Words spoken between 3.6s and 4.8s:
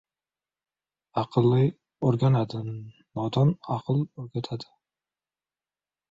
aql o‘rgatadi.